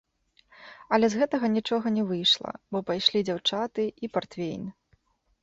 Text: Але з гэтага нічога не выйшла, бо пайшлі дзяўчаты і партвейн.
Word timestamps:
Але 0.95 1.09
з 1.13 1.19
гэтага 1.21 1.47
нічога 1.57 1.87
не 1.97 2.03
выйшла, 2.13 2.51
бо 2.73 2.83
пайшлі 2.89 3.19
дзяўчаты 3.29 3.87
і 4.05 4.13
партвейн. 4.19 4.67